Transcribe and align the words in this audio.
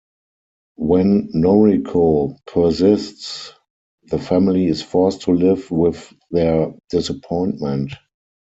When 0.77 1.31
Noriko 1.31 2.35
persists 2.47 3.53
the 4.05 4.17
family 4.17 4.65
is 4.65 4.81
forced 4.81 5.21
to 5.21 5.31
live 5.31 5.69
with 5.69 6.11
their 6.31 6.73
disappointment. 6.89 7.93